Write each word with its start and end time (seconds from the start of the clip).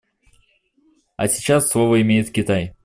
А 1.15 1.27
сейчас 1.27 1.69
слово 1.69 2.01
имеет 2.01 2.31
Китай. 2.31 2.73